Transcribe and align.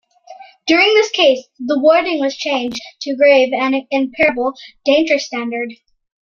During 0.65 0.91
this 0.95 1.11
case, 1.11 1.43
the 1.59 1.79
wording 1.79 2.19
was 2.21 2.35
changed 2.35 2.81
to 3.01 3.11
the 3.11 3.17
grave 3.17 3.53
and 3.53 3.85
irreparable 3.91 4.55
danger 4.83 5.19
standard. 5.19 5.73